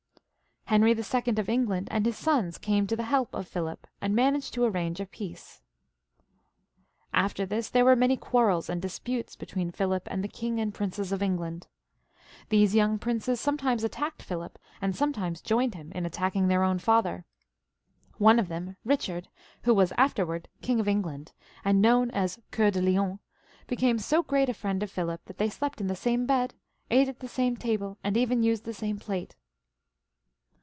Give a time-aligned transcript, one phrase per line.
[0.65, 1.33] Henry II.
[1.35, 5.01] of England and his sons came to the help of Philip, and managed to arrange
[5.01, 5.61] a peace.
[7.13, 7.13] XVI.] PHILIP II.
[7.13, 10.29] (AUGUSTE), 93 After this there were many quarrels and disputes be tween Philip and the
[10.29, 11.67] Bang and princes of England.
[12.47, 17.25] These young princes sometimes attacked Philip, and sdipetimes joined him in attacking their own father.
[18.17, 19.27] One of them, Kichard,
[19.63, 21.33] who was afterwards King of England,
[21.65, 23.19] and known as Coeur de Lion,
[23.67, 26.53] became so great a friend of Philip that they slept in the same bed,
[26.89, 29.35] ate at the same table, and even used the same plate.